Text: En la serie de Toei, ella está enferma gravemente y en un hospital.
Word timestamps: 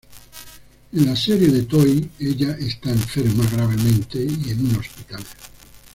En 0.93 1.05
la 1.05 1.15
serie 1.15 1.49
de 1.49 1.61
Toei, 1.67 2.09
ella 2.17 2.53
está 2.59 2.89
enferma 2.89 3.47
gravemente 3.51 4.17
y 4.17 4.49
en 4.49 4.65
un 4.69 4.77
hospital. 4.77 5.23